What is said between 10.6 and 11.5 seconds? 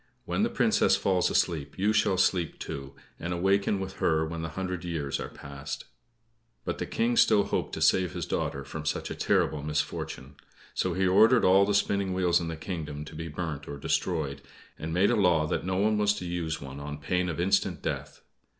So he ordered